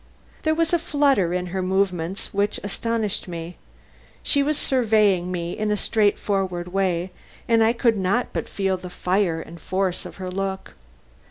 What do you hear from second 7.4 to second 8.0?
and I could